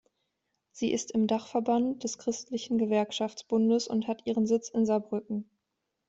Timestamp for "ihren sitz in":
4.25-4.87